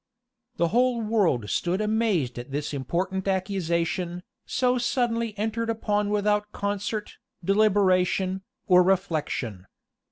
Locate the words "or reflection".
8.65-9.67